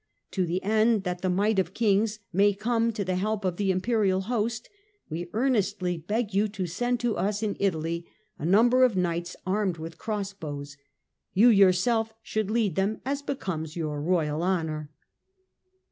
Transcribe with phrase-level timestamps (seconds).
[0.31, 3.69] To the end that the might of Kings may come to the help of the
[3.69, 4.67] Imperial host,
[5.11, 8.07] we earnestly beg you to send to us in Italy
[8.39, 10.75] a number of knights armed with crossbows.
[11.33, 14.89] You yourself should lead them as becomes your royal honour."